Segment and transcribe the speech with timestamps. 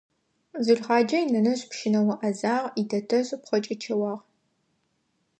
[0.65, 4.23] Зулхъаджэ инэнэжъ пщынэо Ӏэзагъ, итэтэжъ пхъэкӀычэуагъ.